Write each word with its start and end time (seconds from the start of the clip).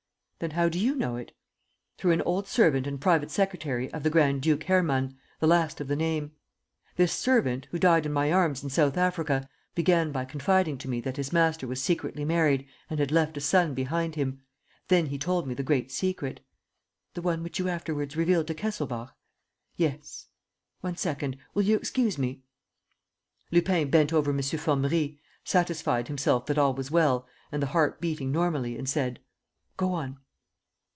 "Then 0.41 0.49
how 0.57 0.69
do 0.69 0.79
you 0.79 0.95
know 0.95 1.17
it?" 1.17 1.33
"Through 1.99 2.13
an 2.13 2.23
old 2.23 2.47
servant 2.47 2.87
and 2.87 2.99
private 2.99 3.29
secretary 3.29 3.93
of 3.93 4.01
the 4.01 4.09
Grand 4.09 4.41
duke 4.41 4.63
Hermann, 4.63 5.15
the 5.39 5.45
last 5.45 5.79
of 5.79 5.87
the 5.87 5.95
name. 5.95 6.31
This 6.95 7.13
servant, 7.13 7.67
who 7.69 7.77
died 7.77 8.07
in 8.07 8.11
my 8.11 8.31
arms 8.33 8.63
in 8.63 8.71
South 8.71 8.97
Africa, 8.97 9.47
began 9.75 10.11
by 10.11 10.25
confiding 10.25 10.79
to 10.79 10.87
me 10.87 10.99
that 11.01 11.17
his 11.17 11.31
master 11.31 11.67
was 11.67 11.79
secretly 11.79 12.25
married 12.25 12.67
and 12.89 12.99
had 12.99 13.11
left 13.11 13.37
a 13.37 13.39
son 13.39 13.75
behind 13.75 14.15
him. 14.15 14.41
Then 14.87 15.05
he 15.05 15.19
told 15.19 15.45
me 15.45 15.53
the 15.53 15.61
great 15.61 15.91
secret." 15.91 16.39
"The 17.13 17.21
one 17.21 17.43
which 17.43 17.59
you 17.59 17.69
afterwards 17.69 18.17
revealed 18.17 18.47
to 18.47 18.55
Kesselbach." 18.55 19.15
"Yes." 19.75 20.25
"One 20.79 20.97
second... 20.97 21.37
Will 21.53 21.61
you 21.65 21.75
excuse 21.75 22.17
me?..." 22.17 22.41
Lupin 23.51 23.91
bent 23.91 24.11
over 24.11 24.31
M. 24.31 24.41
Formerie, 24.41 25.19
satisfied 25.43 26.07
himself 26.07 26.47
that 26.47 26.57
all 26.57 26.73
was 26.73 26.89
well 26.89 27.27
and 27.51 27.61
the 27.61 27.67
heart 27.77 28.01
beating 28.01 28.31
normally, 28.31 28.75
and 28.75 28.89
said: 28.89 29.19
"Go 29.77 29.93
on." 29.93 30.17